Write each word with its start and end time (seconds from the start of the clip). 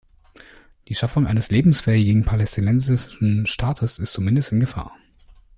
Die 0.87 0.95
Schaffung 0.95 1.27
eines 1.27 1.51
lebensfähigen 1.51 2.25
palästinensischen 2.25 3.45
Staates 3.45 3.99
ist 3.99 4.13
zumindest 4.13 4.51
in 4.51 4.59
Gefahr. 4.59 4.95